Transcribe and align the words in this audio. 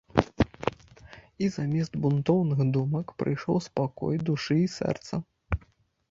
І 1.47 1.49
замест 1.55 1.97
бунтоўных 2.05 2.59
думак 2.77 3.07
прыйшоў 3.23 3.57
спакой 3.67 4.15
душы 4.31 4.57
і 4.63 4.65
сэрца. 4.77 5.21